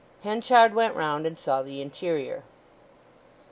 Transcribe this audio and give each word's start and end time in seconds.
Henchard 0.23 0.73
went 0.73 0.95
round 0.95 1.27
and 1.27 1.37
saw 1.37 1.61
the 1.61 1.79
interior. 1.79 2.41